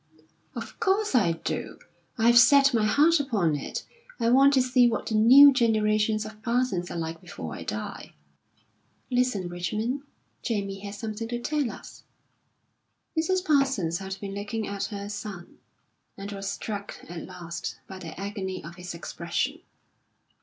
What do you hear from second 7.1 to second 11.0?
before I die." "Listen, Richmond, Jamie has